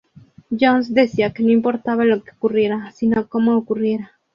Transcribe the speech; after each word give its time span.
Jones 0.49 0.95
decía 0.95 1.31
que 1.31 1.43
no 1.43 1.51
importaba 1.51 2.05
lo 2.05 2.23
que 2.23 2.31
ocurriera, 2.31 2.91
sino 2.93 3.27
como 3.27 3.55
ocurriera. 3.55 4.13